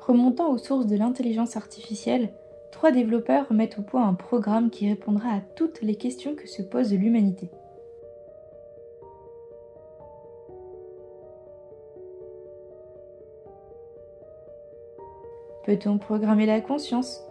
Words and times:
Remontant 0.00 0.50
aux 0.50 0.58
sources 0.58 0.86
de 0.86 0.96
l'intelligence 0.96 1.56
artificielle, 1.56 2.30
trois 2.72 2.92
développeurs 2.92 3.52
mettent 3.52 3.78
au 3.78 3.82
point 3.82 4.06
un 4.06 4.14
programme 4.14 4.70
qui 4.70 4.88
répondra 4.88 5.28
à 5.30 5.40
toutes 5.54 5.82
les 5.82 5.96
questions 5.96 6.34
que 6.34 6.48
se 6.48 6.62
pose 6.62 6.94
l'humanité. 6.94 7.50
Peut-on 15.64 15.98
programmer 15.98 16.46
la 16.46 16.62
conscience? 16.62 17.22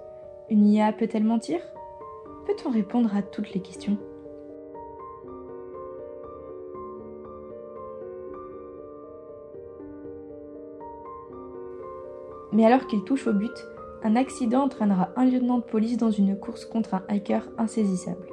Une 0.51 0.67
IA 0.67 0.93
peut-elle 0.93 1.23
mentir? 1.23 1.59
Peut-on 2.45 2.69
répondre 2.69 3.15
à 3.15 3.23
toutes 3.23 3.51
les 3.53 3.61
questions? 3.61 3.97
Mais 12.51 12.65
alors 12.65 12.87
qu'il 12.87 13.03
touche 13.03 13.27
au 13.27 13.33
but, 13.33 13.67
un 14.03 14.15
accident 14.15 14.63
entraînera 14.63 15.09
un 15.15 15.25
lieutenant 15.25 15.57
de 15.57 15.63
police 15.63 15.97
dans 15.97 16.11
une 16.11 16.37
course 16.37 16.65
contre 16.65 16.93
un 16.93 17.03
hacker 17.09 17.47
insaisissable. 17.57 18.25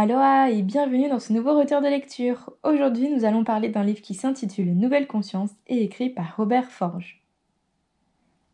Aloha 0.00 0.50
et 0.50 0.62
bienvenue 0.62 1.08
dans 1.08 1.18
ce 1.18 1.32
nouveau 1.32 1.58
retour 1.58 1.80
de 1.80 1.88
lecture. 1.88 2.52
Aujourd'hui, 2.62 3.10
nous 3.10 3.24
allons 3.24 3.42
parler 3.42 3.68
d'un 3.68 3.82
livre 3.82 4.00
qui 4.00 4.14
s'intitule 4.14 4.78
Nouvelle 4.78 5.08
conscience 5.08 5.50
et 5.66 5.82
écrit 5.82 6.08
par 6.08 6.36
Robert 6.36 6.70
Forge. 6.70 7.20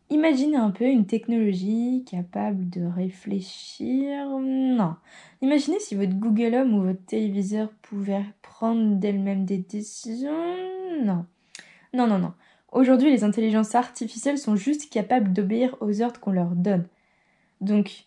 Imaginez 0.08 0.56
un 0.56 0.70
peu 0.70 0.86
une 0.86 1.04
technologie 1.04 2.02
capable 2.10 2.70
de 2.70 2.86
réfléchir. 2.86 4.26
Non. 4.40 4.96
Imaginez 5.42 5.78
si 5.80 5.94
votre 5.94 6.14
Google 6.14 6.54
Home 6.54 6.72
ou 6.72 6.82
votre 6.82 7.04
téléviseur 7.04 7.68
pouvait 7.82 8.24
prendre 8.40 8.96
d'elle-même 8.96 9.44
des 9.44 9.58
décisions. 9.58 10.56
Non. 11.02 11.26
Non, 11.92 12.06
non, 12.06 12.18
non. 12.18 12.32
Aujourd'hui, 12.72 13.10
les 13.10 13.22
intelligences 13.22 13.74
artificielles 13.74 14.38
sont 14.38 14.56
juste 14.56 14.90
capables 14.90 15.34
d'obéir 15.34 15.76
aux 15.82 16.00
ordres 16.00 16.20
qu'on 16.20 16.32
leur 16.32 16.56
donne. 16.56 16.86
Donc, 17.60 18.06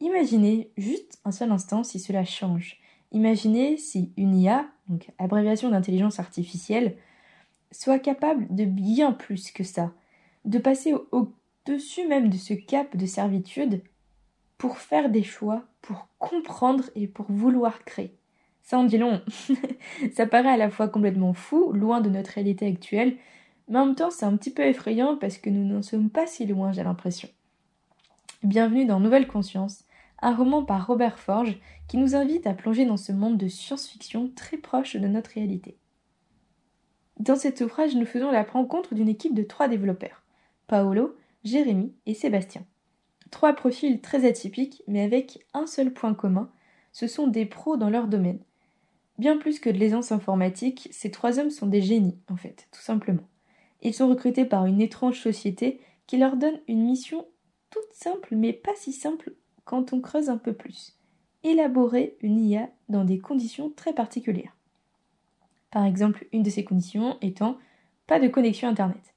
Imaginez 0.00 0.70
juste 0.76 1.20
un 1.24 1.32
seul 1.32 1.50
instant 1.50 1.82
si 1.82 1.98
cela 1.98 2.24
change. 2.24 2.78
Imaginez 3.12 3.78
si 3.78 4.12
une 4.16 4.36
IA, 4.36 4.66
donc 4.88 5.10
abréviation 5.18 5.70
d'intelligence 5.70 6.20
artificielle, 6.20 6.96
soit 7.72 7.98
capable 7.98 8.46
de 8.54 8.64
bien 8.64 9.12
plus 9.12 9.50
que 9.50 9.64
ça, 9.64 9.92
de 10.44 10.58
passer 10.58 10.94
au-dessus 11.12 12.06
même 12.06 12.28
de 12.28 12.36
ce 12.36 12.52
cap 12.52 12.94
de 12.96 13.06
servitude 13.06 13.82
pour 14.58 14.78
faire 14.78 15.08
des 15.08 15.22
choix, 15.22 15.64
pour 15.80 16.08
comprendre 16.18 16.84
et 16.94 17.06
pour 17.06 17.26
vouloir 17.30 17.84
créer. 17.84 18.14
Ça 18.62 18.78
en 18.78 18.84
dit 18.84 18.98
long. 18.98 19.22
ça 20.14 20.26
paraît 20.26 20.50
à 20.50 20.56
la 20.56 20.70
fois 20.70 20.88
complètement 20.88 21.32
fou, 21.32 21.72
loin 21.72 22.00
de 22.00 22.10
notre 22.10 22.32
réalité 22.32 22.66
actuelle, 22.66 23.16
mais 23.68 23.78
en 23.78 23.86
même 23.86 23.94
temps 23.94 24.10
c'est 24.10 24.26
un 24.26 24.36
petit 24.36 24.52
peu 24.52 24.64
effrayant 24.64 25.16
parce 25.16 25.38
que 25.38 25.48
nous 25.48 25.64
n'en 25.64 25.82
sommes 25.82 26.10
pas 26.10 26.26
si 26.26 26.46
loin, 26.46 26.72
j'ai 26.72 26.84
l'impression. 26.84 27.28
Bienvenue 28.42 28.84
dans 28.84 29.00
Nouvelle 29.00 29.26
Conscience, 29.26 29.85
un 30.22 30.34
roman 30.34 30.64
par 30.64 30.86
Robert 30.86 31.18
Forge 31.18 31.58
qui 31.88 31.96
nous 31.96 32.14
invite 32.14 32.46
à 32.46 32.54
plonger 32.54 32.84
dans 32.84 32.96
ce 32.96 33.12
monde 33.12 33.36
de 33.36 33.48
science-fiction 33.48 34.30
très 34.34 34.56
proche 34.56 34.96
de 34.96 35.06
notre 35.08 35.30
réalité. 35.30 35.76
Dans 37.18 37.36
cet 37.36 37.60
ouvrage, 37.60 37.94
nous 37.94 38.06
faisons 38.06 38.30
la 38.30 38.42
rencontre 38.42 38.94
d'une 38.94 39.08
équipe 39.08 39.34
de 39.34 39.42
trois 39.42 39.68
développeurs 39.68 40.22
Paolo, 40.66 41.16
Jérémy 41.44 41.94
et 42.06 42.14
Sébastien. 42.14 42.64
Trois 43.30 43.54
profils 43.54 44.00
très 44.00 44.26
atypiques, 44.26 44.82
mais 44.86 45.02
avec 45.02 45.44
un 45.54 45.66
seul 45.66 45.92
point 45.92 46.14
commun 46.14 46.50
ce 46.96 47.06
sont 47.08 47.26
des 47.26 47.44
pros 47.44 47.76
dans 47.76 47.90
leur 47.90 48.08
domaine. 48.08 48.38
Bien 49.18 49.36
plus 49.36 49.60
que 49.60 49.68
de 49.68 49.76
l'aisance 49.76 50.12
informatique, 50.12 50.88
ces 50.92 51.10
trois 51.10 51.38
hommes 51.38 51.50
sont 51.50 51.66
des 51.66 51.82
génies, 51.82 52.18
en 52.30 52.36
fait, 52.36 52.68
tout 52.72 52.80
simplement. 52.80 53.28
Ils 53.82 53.92
sont 53.92 54.08
recrutés 54.08 54.46
par 54.46 54.64
une 54.64 54.80
étrange 54.80 55.20
société 55.20 55.78
qui 56.06 56.16
leur 56.16 56.38
donne 56.38 56.58
une 56.68 56.86
mission 56.86 57.26
toute 57.68 57.92
simple, 57.92 58.34
mais 58.34 58.54
pas 58.54 58.74
si 58.76 58.94
simple 58.94 59.34
quand 59.66 59.92
on 59.92 60.00
creuse 60.00 60.30
un 60.30 60.38
peu 60.38 60.54
plus. 60.54 60.96
Élaborer 61.44 62.16
une 62.22 62.40
IA 62.40 62.70
dans 62.88 63.04
des 63.04 63.18
conditions 63.18 63.70
très 63.70 63.92
particulières. 63.92 64.56
Par 65.70 65.84
exemple, 65.84 66.26
une 66.32 66.42
de 66.42 66.48
ces 66.48 66.64
conditions 66.64 67.18
étant 67.20 67.58
pas 68.06 68.18
de 68.18 68.28
connexion 68.28 68.68
Internet. 68.68 69.14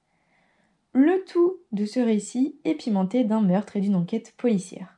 Le 0.92 1.24
tout 1.26 1.58
de 1.72 1.86
ce 1.86 2.00
récit 2.00 2.56
est 2.66 2.76
pimenté 2.76 3.24
d'un 3.24 3.42
meurtre 3.42 3.78
et 3.78 3.82
d'une 3.82 3.96
enquête 3.96 4.34
policière. 4.36 4.98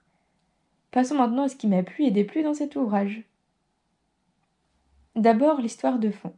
Passons 0.89 1.15
maintenant 1.15 1.43
à 1.43 1.49
ce 1.49 1.57
qui 1.57 1.67
m'a 1.67 1.83
plu 1.83 2.05
et 2.05 2.11
déplu 2.11 2.43
dans 2.43 2.53
cet 2.53 2.75
ouvrage. 2.75 3.23
D'abord, 5.15 5.59
l'histoire 5.59 5.99
de 5.99 6.09
fond. 6.09 6.33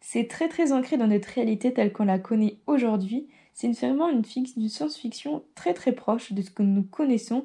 C'est 0.00 0.28
très 0.28 0.48
très 0.48 0.72
ancré 0.72 0.98
dans 0.98 1.06
notre 1.06 1.28
réalité 1.28 1.72
telle 1.72 1.92
qu'on 1.92 2.04
la 2.04 2.18
connaît 2.18 2.58
aujourd'hui. 2.66 3.28
C'est 3.54 3.72
vraiment 3.72 4.08
une, 4.08 4.22
une 4.56 4.68
science-fiction 4.68 5.42
très 5.54 5.74
très 5.74 5.92
proche 5.92 6.32
de 6.32 6.42
ce 6.42 6.50
que 6.50 6.62
nous 6.62 6.82
connaissons 6.82 7.44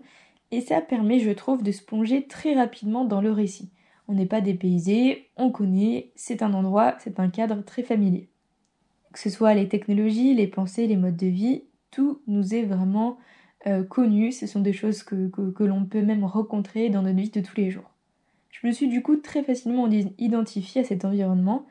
et 0.51 0.61
ça 0.61 0.81
permet, 0.81 1.19
je 1.19 1.31
trouve, 1.31 1.63
de 1.63 1.71
se 1.71 1.83
plonger 1.83 2.27
très 2.27 2.55
rapidement 2.55 3.05
dans 3.05 3.21
le 3.21 3.31
récit. 3.31 3.69
On 4.07 4.13
n'est 4.13 4.25
pas 4.25 4.41
dépaysé, 4.41 5.29
on 5.35 5.51
connaît, 5.51 6.11
c'est 6.15 6.43
un 6.43 6.53
endroit, 6.53 6.95
c'est 6.99 7.19
un 7.19 7.29
cadre 7.29 7.63
très 7.63 7.83
familier. 7.83 8.29
Que 9.11 9.19
ce 9.19 9.29
soit 9.29 9.53
les 9.53 9.67
technologies, 9.67 10.35
les 10.35 10.47
pensées, 10.47 10.87
les 10.87 10.97
modes 10.97 11.17
de 11.17 11.27
vie, 11.27 11.63
tout 11.89 12.21
nous 12.27 12.53
est 12.53 12.63
vraiment 12.63 13.17
euh, 13.67 13.83
connu, 13.83 14.31
ce 14.31 14.45
sont 14.45 14.59
des 14.59 14.73
choses 14.73 15.01
que, 15.01 15.31
l'on 15.59 15.85
peut 15.85 16.03
même 16.03 16.23
rencontrer 16.23 16.89
dans 16.89 17.01
notre 17.01 17.17
vie 17.17 17.29
de 17.29 17.41
tous 17.41 17.55
les 17.57 17.71
jours. 17.71 17.89
Je 18.51 18.67
me 18.67 18.71
suis 18.71 18.87
du 18.87 19.01
coup 19.01 19.15
très 19.15 19.43
facilement 19.43 19.89
identifiée 19.89 20.81
à 20.81 20.83
cet 20.83 21.03
environnement, 21.03 21.65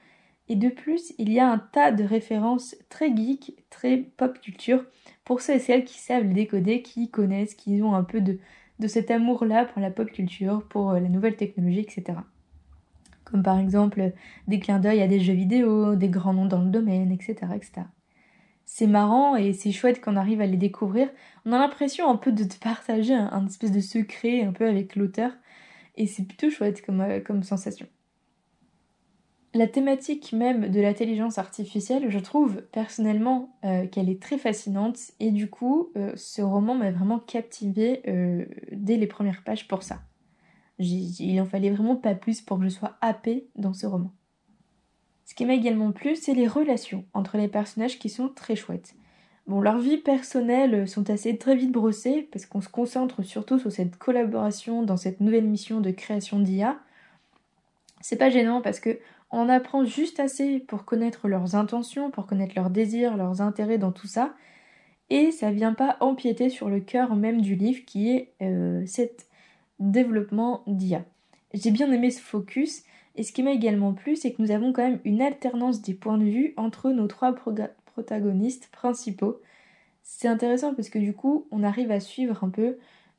et 0.48 0.56
de 0.56 0.68
plus, 0.68 1.14
il 1.18 1.32
y 1.32 1.38
a 1.40 1.48
un 1.48 1.58
tas 1.58 1.92
de 1.92 2.04
références 2.04 2.76
très 2.90 3.14
geek, 3.14 3.64
très 3.70 3.96
pop 3.96 4.38
culture, 4.40 4.84
pour 5.24 5.40
ceux 5.40 5.54
et 5.54 5.58
celles 5.58 5.84
qui 5.84 5.98
savent 5.98 6.24
le 6.24 6.34
décoder, 6.34 6.82
qui 6.82 7.10
connaissent, 7.10 7.54
qui 7.54 7.80
ont 7.80 7.94
un 7.94 8.04
peu 8.04 8.20
de, 8.20 8.38
de 8.78 8.86
cet 8.86 9.10
amour-là 9.10 9.64
pour 9.66 9.80
la 9.80 9.90
pop 9.90 10.10
culture, 10.10 10.66
pour 10.68 10.90
euh, 10.90 11.00
la 11.00 11.08
nouvelle 11.08 11.36
technologie, 11.36 11.80
etc. 11.80 12.18
Comme 13.24 13.42
par 13.42 13.58
exemple 13.58 14.12
des 14.48 14.58
clins 14.60 14.80
d'œil 14.80 15.00
à 15.02 15.08
des 15.08 15.20
jeux 15.20 15.34
vidéo, 15.34 15.94
des 15.96 16.08
grands 16.08 16.34
noms 16.34 16.46
dans 16.46 16.62
le 16.62 16.70
domaine, 16.70 17.10
etc. 17.10 17.36
C'est 18.66 18.86
marrant 18.86 19.36
et 19.36 19.52
c'est 19.52 19.72
chouette 19.72 20.00
qu'on 20.00 20.16
arrive 20.16 20.40
à 20.40 20.46
les 20.46 20.56
découvrir. 20.56 21.08
On 21.44 21.52
a 21.52 21.58
l'impression 21.58 22.10
un 22.10 22.16
peu 22.16 22.32
de 22.32 22.44
partager 22.62 23.14
un, 23.14 23.46
espèce 23.46 23.72
de 23.72 23.80
secret 23.80 24.42
un 24.42 24.52
peu 24.52 24.66
avec 24.66 24.96
l'auteur 24.96 25.32
et 25.96 26.06
c'est 26.06 26.24
plutôt 26.24 26.50
chouette 26.50 26.84
comme, 26.84 27.00
euh, 27.00 27.20
comme 27.20 27.42
sensation 27.42 27.86
la 29.54 29.68
thématique 29.68 30.32
même 30.32 30.68
de 30.68 30.80
l'intelligence 30.80 31.38
artificielle, 31.38 32.10
je 32.10 32.18
trouve 32.18 32.62
personnellement 32.72 33.56
euh, 33.64 33.86
qu'elle 33.86 34.10
est 34.10 34.20
très 34.20 34.36
fascinante 34.36 34.98
et 35.20 35.30
du 35.30 35.48
coup, 35.48 35.90
euh, 35.96 36.12
ce 36.16 36.42
roman 36.42 36.74
m'a 36.74 36.90
vraiment 36.90 37.20
captivée 37.20 38.02
euh, 38.08 38.46
dès 38.72 38.96
les 38.96 39.06
premières 39.06 39.44
pages 39.44 39.68
pour 39.68 39.84
ça. 39.84 40.00
Il 40.80 41.40
en 41.40 41.46
fallait 41.46 41.70
vraiment 41.70 41.94
pas 41.94 42.16
plus 42.16 42.40
pour 42.40 42.58
que 42.58 42.64
je 42.64 42.68
sois 42.68 42.96
happée 43.00 43.46
dans 43.54 43.72
ce 43.72 43.86
roman. 43.86 44.12
Ce 45.24 45.34
qui 45.34 45.46
m'a 45.46 45.54
également 45.54 45.92
plu, 45.92 46.16
c'est 46.16 46.34
les 46.34 46.48
relations 46.48 47.04
entre 47.14 47.38
les 47.38 47.48
personnages 47.48 48.00
qui 48.00 48.08
sont 48.08 48.28
très 48.28 48.56
chouettes. 48.56 48.96
Bon, 49.46 49.60
leurs 49.60 49.78
vies 49.78 49.98
personnelles 49.98 50.88
sont 50.88 51.10
assez 51.10 51.38
très 51.38 51.54
vite 51.54 51.70
brossées 51.70 52.28
parce 52.32 52.44
qu'on 52.44 52.60
se 52.60 52.68
concentre 52.68 53.22
surtout 53.22 53.60
sur 53.60 53.70
cette 53.70 53.96
collaboration 53.98 54.82
dans 54.82 54.96
cette 54.96 55.20
nouvelle 55.20 55.46
mission 55.46 55.80
de 55.80 55.92
création 55.92 56.40
d'IA. 56.40 56.76
C'est 58.00 58.16
pas 58.16 58.30
gênant 58.30 58.60
parce 58.60 58.80
que 58.80 58.98
on 59.34 59.48
apprend 59.48 59.84
juste 59.84 60.20
assez 60.20 60.60
pour 60.60 60.84
connaître 60.84 61.28
leurs 61.28 61.56
intentions, 61.56 62.10
pour 62.10 62.26
connaître 62.26 62.54
leurs 62.56 62.70
désirs, 62.70 63.16
leurs 63.16 63.40
intérêts 63.40 63.78
dans 63.78 63.92
tout 63.92 64.06
ça, 64.06 64.34
et 65.10 65.32
ça 65.32 65.50
vient 65.50 65.74
pas 65.74 65.96
empiéter 66.00 66.48
sur 66.48 66.70
le 66.70 66.80
cœur 66.80 67.16
même 67.16 67.40
du 67.40 67.56
livre 67.56 67.84
qui 67.84 68.10
est 68.10 68.32
euh, 68.42 68.84
cet 68.86 69.26
développement 69.80 70.62
d'IA. 70.66 71.04
J'ai 71.52 71.72
bien 71.72 71.90
aimé 71.90 72.10
ce 72.10 72.20
focus, 72.20 72.84
et 73.16 73.22
ce 73.22 73.32
qui 73.32 73.42
m'a 73.42 73.52
également 73.52 73.92
plu, 73.92 74.16
c'est 74.16 74.32
que 74.32 74.40
nous 74.40 74.50
avons 74.50 74.72
quand 74.72 74.82
même 74.82 75.00
une 75.04 75.20
alternance 75.20 75.82
des 75.82 75.94
points 75.94 76.18
de 76.18 76.24
vue 76.24 76.54
entre 76.56 76.90
nos 76.90 77.06
trois 77.06 77.34
protagonistes 77.86 78.68
principaux. 78.72 79.40
C'est 80.02 80.28
intéressant 80.28 80.74
parce 80.74 80.88
que 80.88 80.98
du 80.98 81.12
coup, 81.12 81.46
on 81.50 81.62
arrive 81.62 81.90
à 81.90 82.00
suivre 82.00 82.42
un 82.44 82.50
peu 82.50 82.76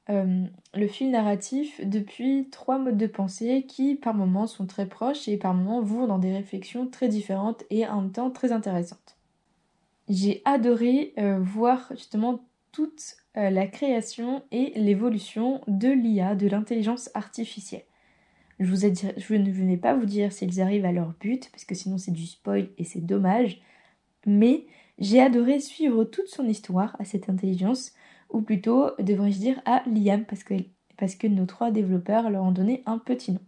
euh, 0.10 0.46
le 0.76 0.88
fil 0.88 1.10
narratif 1.10 1.82
depuis 1.84 2.48
trois 2.52 2.78
modes 2.78 2.98
de 2.98 3.08
pensée 3.08 3.66
qui 3.68 3.96
par 3.96 4.14
moments 4.14 4.46
sont 4.46 4.68
très 4.68 4.86
proches 4.86 5.28
et 5.28 5.38
par 5.38 5.54
moments 5.54 5.82
vont 5.82 6.06
dans 6.06 6.20
des 6.20 6.32
réflexions 6.32 6.88
très 6.88 7.08
différentes 7.08 7.64
et 7.72 7.88
en 7.88 8.02
même 8.02 8.12
temps 8.12 8.30
très 8.30 8.52
intéressantes. 8.52 9.18
J'ai 10.08 10.44
adoré 10.46 11.14
euh, 11.18 11.40
voir 11.40 11.88
justement 11.92 12.46
toute 12.72 13.16
euh, 13.38 13.50
la 13.50 13.66
création 13.66 14.44
et 14.52 14.74
l'évolution 14.76 15.62
de 15.68 15.90
l'IA, 15.90 16.36
de 16.36 16.48
l'intelligence 16.48 17.10
artificielle. 17.16 17.86
Je, 18.60 18.72
ne 18.72 19.52
vais 19.52 19.78
pas 19.78 19.96
vous 19.96 20.06
dire 20.06 20.32
s'ils 20.32 20.62
arrivent 20.62 20.86
à 20.86 20.92
leur 20.92 21.14
but, 21.20 21.50
parce 21.52 21.66
que 21.66 21.76
sinon 21.76 21.98
c'est 21.98 22.12
du 22.12 22.26
spoil 22.26 22.70
et 22.78 22.84
c'est 22.84 23.06
dommage, 23.06 23.60
mais 24.26 24.66
J'ai 24.98 25.22
adoré 25.22 25.60
suivre 25.60 26.06
toute 26.06 26.28
son 26.28 26.48
histoire 26.48 26.96
à 27.00 27.06
cette 27.06 27.30
intelligence, 27.30 27.92
ou 28.30 28.42
plutôt, 28.42 28.92
devrais-je 29.00 29.40
dire, 29.40 29.62
à 29.66 29.84
Liam, 29.88 30.26
parce 30.26 30.44
que, 30.44 30.54
parce 30.98 31.16
que 31.16 31.28
nos 31.28 31.46
trois 31.46 31.72
développeurs 31.72 32.30
leur 32.30 32.44
ont 32.44 32.52
donné 32.52 32.82
un 32.86 32.98
petit 32.98 33.34
nom. 33.34 33.42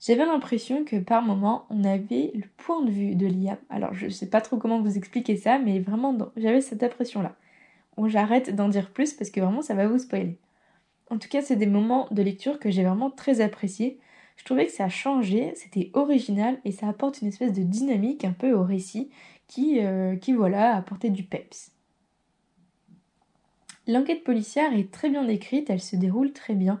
J'avais 0.00 0.24
l'impression 0.24 0.84
que 0.86 0.96
par 0.96 1.22
moment, 1.22 1.66
on 1.68 1.84
avait 1.84 2.32
le 2.34 2.46
point 2.56 2.82
de 2.82 2.90
vue 2.90 3.14
de 3.14 3.26
Liam. 3.26 3.58
Alors, 3.68 3.92
je 3.92 4.06
ne 4.06 4.10
sais 4.10 4.30
pas 4.30 4.40
trop 4.40 4.56
comment 4.56 4.80
vous 4.80 4.96
expliquer 4.96 5.36
ça, 5.36 5.58
mais 5.58 5.78
vraiment, 5.78 6.16
j'avais 6.36 6.62
cette 6.62 6.82
impression-là. 6.82 7.36
Bon, 7.96 8.08
j'arrête 8.08 8.56
d'en 8.56 8.68
dire 8.68 8.92
plus 8.92 9.12
parce 9.12 9.28
que 9.28 9.40
vraiment, 9.40 9.60
ça 9.60 9.74
va 9.74 9.86
vous 9.86 9.98
spoiler. 9.98 10.38
En 11.10 11.18
tout 11.18 11.28
cas, 11.28 11.42
c'est 11.42 11.56
des 11.56 11.66
moments 11.66 12.08
de 12.12 12.22
lecture 12.22 12.58
que 12.58 12.70
j'ai 12.70 12.84
vraiment 12.84 13.10
très 13.10 13.42
appréciés. 13.42 14.00
Je 14.36 14.44
trouvais 14.46 14.64
que 14.64 14.72
ça 14.72 14.84
a 14.84 14.88
changé, 14.88 15.52
c'était 15.54 15.90
original 15.92 16.58
et 16.64 16.72
ça 16.72 16.88
apporte 16.88 17.20
une 17.20 17.28
espèce 17.28 17.52
de 17.52 17.62
dynamique 17.62 18.24
un 18.24 18.32
peu 18.32 18.52
au 18.52 18.62
récit 18.62 19.10
qui, 19.50 19.84
euh, 19.84 20.14
qui 20.14 20.32
voilà, 20.32 20.76
apportait 20.76 21.10
du 21.10 21.24
peps. 21.24 21.72
L'enquête 23.88 24.22
policière 24.22 24.72
est 24.72 24.92
très 24.92 25.10
bien 25.10 25.26
écrite, 25.26 25.68
elle 25.70 25.80
se 25.80 25.96
déroule 25.96 26.32
très 26.32 26.54
bien. 26.54 26.80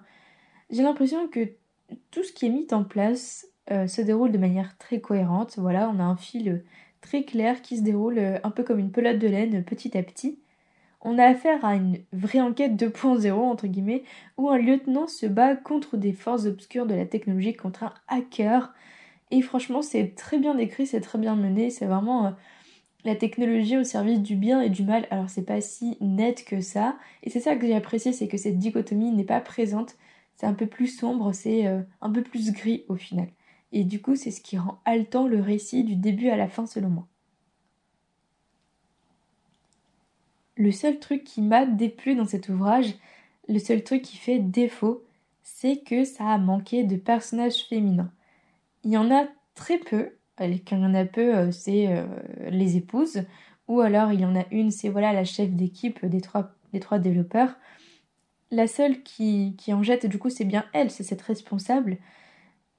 J'ai 0.70 0.84
l'impression 0.84 1.26
que 1.26 1.50
tout 2.12 2.22
ce 2.22 2.32
qui 2.32 2.46
est 2.46 2.50
mis 2.50 2.68
en 2.70 2.84
place 2.84 3.48
euh, 3.72 3.88
se 3.88 4.00
déroule 4.00 4.30
de 4.30 4.38
manière 4.38 4.78
très 4.78 5.00
cohérente. 5.00 5.58
Voilà, 5.58 5.90
on 5.92 5.98
a 5.98 6.04
un 6.04 6.16
fil 6.16 6.62
très 7.00 7.24
clair 7.24 7.60
qui 7.60 7.76
se 7.76 7.82
déroule 7.82 8.18
euh, 8.18 8.38
un 8.44 8.50
peu 8.50 8.62
comme 8.62 8.78
une 8.78 8.92
pelote 8.92 9.18
de 9.18 9.26
laine 9.26 9.64
petit 9.64 9.98
à 9.98 10.04
petit. 10.04 10.38
On 11.00 11.18
a 11.18 11.24
affaire 11.24 11.64
à 11.64 11.74
une 11.74 11.98
vraie 12.12 12.40
enquête 12.40 12.76
2.0 12.76 13.32
entre 13.32 13.66
guillemets 13.66 14.04
où 14.36 14.48
un 14.48 14.58
lieutenant 14.58 15.08
se 15.08 15.26
bat 15.26 15.56
contre 15.56 15.96
des 15.96 16.12
forces 16.12 16.46
obscures 16.46 16.86
de 16.86 16.94
la 16.94 17.06
technologie 17.06 17.54
contre 17.54 17.82
un 17.82 17.94
hacker 18.06 18.72
et 19.32 19.42
franchement 19.42 19.82
c'est 19.82 20.14
très 20.14 20.38
bien 20.38 20.56
écrit, 20.58 20.86
c'est 20.86 21.00
très 21.00 21.18
bien 21.18 21.34
mené, 21.36 21.70
c'est 21.70 21.86
vraiment 21.86 22.26
euh, 22.26 22.30
la 23.04 23.16
technologie 23.16 23.76
au 23.76 23.84
service 23.84 24.20
du 24.20 24.36
bien 24.36 24.60
et 24.60 24.70
du 24.70 24.84
mal. 24.84 25.06
Alors 25.10 25.30
c'est 25.30 25.44
pas 25.44 25.60
si 25.60 25.96
net 26.00 26.44
que 26.44 26.60
ça 26.60 26.96
et 27.22 27.30
c'est 27.30 27.40
ça 27.40 27.56
que 27.56 27.66
j'ai 27.66 27.74
apprécié, 27.74 28.12
c'est 28.12 28.28
que 28.28 28.36
cette 28.36 28.58
dichotomie 28.58 29.12
n'est 29.12 29.24
pas 29.24 29.40
présente 29.40 29.96
c'est 30.40 30.46
un 30.46 30.54
peu 30.54 30.66
plus 30.66 30.86
sombre, 30.86 31.34
c'est 31.34 31.66
euh, 31.66 31.82
un 32.00 32.10
peu 32.10 32.22
plus 32.22 32.50
gris 32.50 32.86
au 32.88 32.96
final. 32.96 33.28
Et 33.72 33.84
du 33.84 34.00
coup, 34.00 34.16
c'est 34.16 34.30
ce 34.30 34.40
qui 34.40 34.56
rend 34.56 34.80
haletant 34.86 35.28
le 35.28 35.38
récit 35.38 35.84
du 35.84 35.96
début 35.96 36.30
à 36.30 36.36
la 36.36 36.48
fin 36.48 36.64
selon 36.64 36.88
moi. 36.88 37.06
Le 40.56 40.72
seul 40.72 40.98
truc 40.98 41.24
qui 41.24 41.42
m'a 41.42 41.66
déplu 41.66 42.14
dans 42.14 42.24
cet 42.24 42.48
ouvrage, 42.48 42.94
le 43.48 43.58
seul 43.58 43.84
truc 43.84 44.00
qui 44.00 44.16
fait 44.16 44.38
défaut, 44.38 45.04
c'est 45.42 45.84
que 45.84 46.04
ça 46.04 46.28
a 46.28 46.38
manqué 46.38 46.84
de 46.84 46.96
personnages 46.96 47.66
féminins. 47.68 48.10
Il 48.82 48.92
y 48.92 48.96
en 48.96 49.10
a 49.10 49.26
très 49.54 49.76
peu, 49.76 50.16
il 50.46 50.78
y 50.78 50.84
en 50.84 50.94
a 50.94 51.04
peu, 51.04 51.36
euh, 51.36 51.52
c'est 51.52 51.88
euh, 51.88 52.06
les 52.50 52.76
épouses, 52.76 53.22
ou 53.68 53.80
alors 53.80 54.12
il 54.12 54.20
y 54.20 54.24
en 54.24 54.36
a 54.36 54.44
une, 54.50 54.70
c'est 54.70 54.88
voilà 54.88 55.12
la 55.12 55.24
chef 55.24 55.50
d'équipe 55.50 56.04
des 56.04 56.20
trois, 56.20 56.98
développeurs, 56.98 57.56
la 58.50 58.66
seule 58.66 59.02
qui, 59.02 59.54
en 59.68 59.82
jette, 59.82 60.06
du 60.06 60.18
coup, 60.18 60.30
c'est 60.30 60.44
bien 60.44 60.64
elle, 60.72 60.90
c'est 60.90 61.04
cette 61.04 61.22
responsable. 61.22 61.98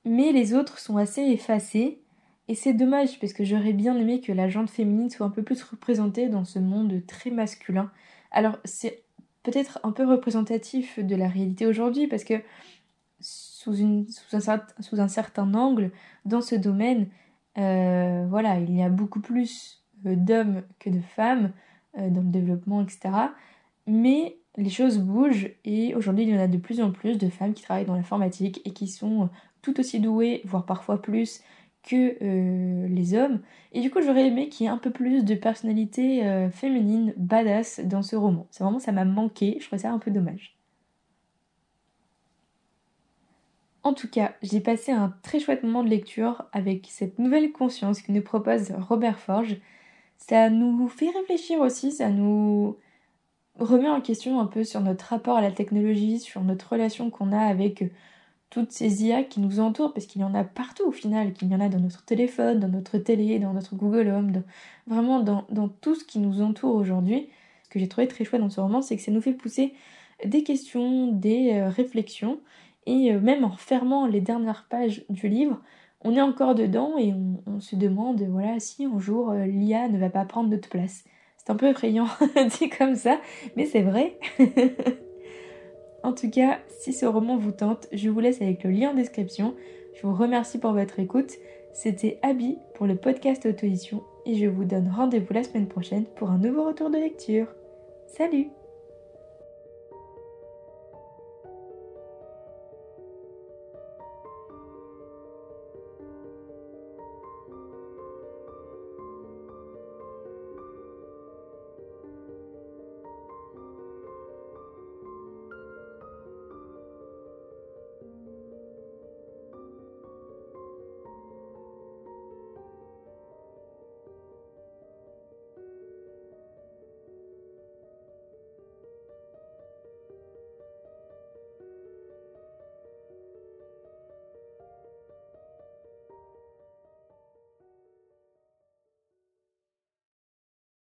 Mais 0.04 0.34
les 0.34 0.54
autres 0.54 0.80
sont 0.80 0.98
assez 0.98 1.22
effacés. 1.22 2.02
Et 2.50 2.56
c'est 2.56 2.74
dommage, 2.74 3.20
parce 3.20 3.32
que 3.32 3.46
j'aurais 3.46 3.72
bien 3.72 3.96
aimé 3.96 4.20
que 4.20 4.34
la 4.34 4.50
jante 4.50 4.70
féminine 4.70 5.10
soit 5.10 5.26
un 5.26 5.30
peu 5.30 5.44
plus 5.44 5.64
représentée 5.64 6.28
dans 6.28 6.44
ce 6.44 6.60
monde 6.60 7.02
très 7.08 7.30
masculin. 7.30 7.90
Alors, 8.32 8.58
c'est 8.66 9.04
peut-être 9.44 9.80
un 9.84 9.92
peu 9.92 10.06
représentatif 10.06 11.00
de 11.00 11.16
la 11.16 11.30
réalité 11.30 11.66
aujourd'hui, 11.66 12.08
parce 12.08 12.26
que 12.26 12.34
sous, 13.22 13.82
un, 13.84 14.06
sous, 14.80 15.00
un, 15.00 15.08
certain 15.08 15.54
angle, 15.54 15.92
dans 16.26 16.42
ce 16.42 16.56
domaine, 16.56 17.08
euh, 17.58 18.26
voilà, 18.30 18.60
il 18.60 18.76
y 18.76 18.84
a 18.84 18.90
beaucoup 18.90 19.20
plus 19.20 19.84
euh, 20.06 20.16
d'hommes 20.16 20.64
que 20.80 20.90
de 20.90 21.02
femmes 21.02 21.52
euh, 21.98 22.10
dans 22.10 22.22
le 22.22 22.30
développement, 22.30 22.82
etc. 22.82 23.34
Mais 23.88 24.38
les 24.58 24.70
choses 24.70 25.00
bougent 25.00 25.52
et 25.66 25.96
aujourd'hui 25.96 26.26
il 26.26 26.30
y 26.30 26.38
en 26.38 26.42
a 26.42 26.48
de 26.48 26.58
plus 26.58 26.82
en 26.82 26.92
plus 26.92 27.18
de 27.18 27.30
femmes 27.30 27.54
qui 27.54 27.64
travaillent 27.64 27.86
dans 27.86 27.96
l'informatique 27.96 28.62
et 28.66 28.72
qui 28.72 28.88
sont 28.88 29.30
tout 29.62 29.80
aussi 29.80 30.00
douées, 30.00 30.42
voire 30.46 30.66
parfois 30.66 31.02
plus 31.02 31.42
que 31.84 32.18
les 32.88 33.14
hommes. 33.16 33.42
Et 33.72 33.82
du 33.82 33.90
coup 33.90 34.02
j'aurais 34.02 34.28
aimé 34.28 34.50
qu'il 34.50 34.66
y 34.66 34.68
ait 34.68 34.72
un 34.72 34.78
peu 34.78 34.92
plus 34.92 35.24
de 35.26 35.36
personnalité 35.36 36.50
féminine 36.52 37.14
badass 37.18 37.80
dans 37.86 38.02
ce 38.04 38.16
roman. 38.16 38.48
C'est 38.52 38.64
vraiment 38.64 38.80
ça 38.80 38.92
m'a 38.92 39.06
manqué, 39.06 39.58
je 39.62 39.68
trouve 39.68 39.80
ça 39.80 39.92
un 39.92 40.00
peu 40.00 40.12
dommage. 40.12 40.61
En 43.84 43.94
tout 43.94 44.08
cas, 44.08 44.36
j'ai 44.44 44.60
passé 44.60 44.92
un 44.92 45.14
très 45.24 45.40
chouette 45.40 45.64
moment 45.64 45.84
de 45.84 45.90
lecture 45.90 46.46
avec 46.54 46.88
cette 46.90 47.18
nouvelle 47.18 47.52
conscience 47.52 48.02
que 48.02 48.12
nous 48.12 48.22
propose 48.22 48.72
Robert 48.78 49.20
Forge. 49.20 49.58
Ça 50.18 50.50
nous 50.50 50.88
fait 50.88 51.10
réfléchir 51.10 51.60
aussi, 51.60 51.92
ça 51.92 52.10
nous 52.10 52.78
remet 53.60 53.90
en 53.90 54.02
question 54.02 54.40
un 54.40 54.46
peu 54.46 54.64
sur 54.64 54.82
notre 54.82 55.06
rapport 55.06 55.38
à 55.38 55.42
la 55.42 55.52
technologie, 55.52 56.20
sur 56.20 56.42
notre 56.42 56.70
relation 56.74 57.10
qu'on 57.10 57.32
a 57.32 57.40
avec 57.40 57.84
toutes 58.52 58.72
ces 58.72 59.06
IA 59.06 59.24
qui 59.24 59.40
nous 59.40 59.60
entourent, 59.60 59.94
parce 59.94 60.06
qu'il 60.06 60.22
y 60.22 60.26
en 60.26 60.36
a 60.36 60.44
partout 60.44 60.84
au 60.86 60.92
final, 60.92 61.34
qu'il 61.34 61.50
y 61.50 61.56
en 61.56 61.62
a 61.62 61.70
dans 61.70 61.80
notre 61.80 62.04
téléphone, 62.04 62.60
dans 62.60 62.68
notre 62.68 62.98
télé, 62.98 63.40
dans 63.40 63.54
notre 63.54 63.76
Google 63.76 64.10
Home, 64.10 64.44
vraiment 64.88 65.22
dans, 65.22 65.70
tout 65.80 65.96
ce 65.96 66.04
qui 66.04 66.20
nous 66.20 66.42
entoure 66.42 66.76
aujourd'hui. 66.76 67.30
Ce 67.64 67.70
que 67.70 67.80
j'ai 67.80 67.88
trouvé 67.88 68.08
très 68.08 68.26
chouette 68.26 68.42
dans 68.42 68.50
ce 68.50 68.60
roman, 68.60 68.82
c'est 68.82 68.98
que 68.98 69.02
ça 69.02 69.12
nous 69.12 69.22
fait 69.22 69.34
pousser 69.34 69.74
des 70.26 70.44
questions, 70.44 71.08
des 71.08 71.54
euh, 71.54 71.70
réflexions, 71.70 72.40
et 72.86 73.12
euh, 73.12 73.20
même 73.20 73.44
en 73.44 73.56
fermant 73.56 74.08
les 74.08 74.22
dernières 74.22 74.68
pages 74.70 75.04
du 75.10 75.28
livre, 75.28 75.62
on 76.04 76.16
est 76.16 76.22
encore 76.22 76.56
dedans 76.56 76.98
et 76.98 77.14
on, 77.46 77.60
se 77.60 77.76
demande, 77.76 78.22
voilà, 78.24 78.60
si 78.60 78.86
un 78.86 79.00
jour 79.00 79.32
euh, 79.32 79.46
l'IA 79.46 79.88
ne 79.88 80.00
va 80.00 80.10
pas 80.10 80.26
prendre 80.26 80.50
notre 80.50 80.70
place. 80.70 81.04
C'est 81.38 81.52
un 81.52 81.56
peu 81.56 81.68
effrayant 81.68 82.08
dit 82.60 82.70
comme 82.70 82.96
ça, 82.96 83.20
mais 83.56 83.66
c'est 83.66 83.82
vrai. 83.82 84.18
en 86.04 86.14
tout 86.14 86.30
cas, 86.30 86.60
si 86.68 86.94
ce 86.94 87.06
roman 87.06 87.38
vous 87.38 87.52
tente, 87.52 87.88
je 87.92 88.10
vous 88.10 88.20
laisse 88.20 88.42
avec 88.42 88.64
le 88.64 88.72
lien 88.72 88.92
en 88.92 88.96
description. 88.96 89.56
Je 89.96 90.08
vous 90.08 90.14
remercie 90.14 90.60
pour 90.60 90.74
votre 90.74 91.00
écoute. 91.00 91.32
C'était 91.74 92.20
Abby 92.22 92.58
pour 92.76 92.86
le 92.86 92.96
podcast 92.96 93.46
Auto-édition 93.46 94.04
et 94.26 94.36
je 94.36 94.48
vous 94.48 94.66
donne 94.66 94.92
rendez-vous 94.94 95.34
la 95.34 95.44
semaine 95.44 95.68
prochaine 95.68 96.06
pour 96.16 96.30
un 96.30 96.38
nouveau 96.38 96.66
retour 96.66 96.90
de 96.90 96.98
lecture. 96.98 97.48
Salut 98.08 98.50